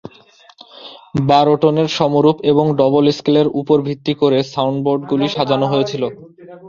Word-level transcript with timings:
বারো 1.29 1.53
টোনের 1.61 1.89
সমরূপ 1.97 2.37
এবং 2.51 2.65
ডবল 2.79 3.05
স্কেলের 3.17 3.47
উপর 3.61 3.77
ভিত্তি 3.87 4.13
করে 4.21 4.37
সাউন্ডবোর্ডগুলি 4.53 5.27
সাজানো 5.35 5.65
হয়েছিল। 5.73 6.03